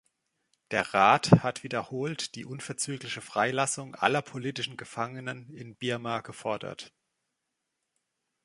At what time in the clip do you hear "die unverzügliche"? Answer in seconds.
2.33-3.21